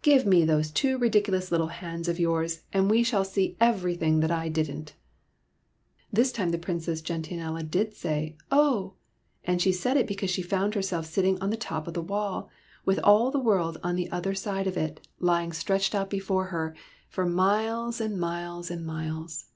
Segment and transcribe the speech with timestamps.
[0.00, 4.30] Give me those two ridiculous little hands of yours, and you shall see everything that
[4.30, 4.94] I did n't."
[6.10, 8.94] This time the Princess Gentianella did say" Oh!"
[9.44, 12.00] and she said it because she found her self sitting on the top of her
[12.00, 12.48] wall,
[12.86, 16.38] with all the world on the other side of it lying stretched SOMEBODY ELSE'S PRINCE
[16.48, 16.76] 77 out before her,
[17.10, 19.50] for miles and miles and miles.